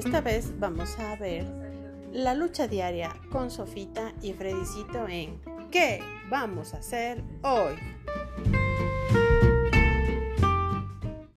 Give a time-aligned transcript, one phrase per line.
[0.00, 1.44] esta vez vamos a ver
[2.10, 5.38] la lucha diaria con Sofita y Fredicito en
[5.70, 7.74] ¿Qué vamos a hacer hoy?